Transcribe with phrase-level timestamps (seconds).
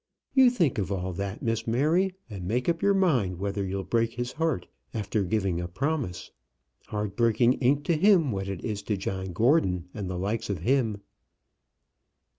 [0.33, 4.13] You think of all that, Miss Mary, and make up your mind whether you'll break
[4.13, 6.31] his heart after giving a promise.
[6.87, 10.61] Heart breaking ain't to him what it is to John Gordon and the likes of
[10.61, 11.01] him."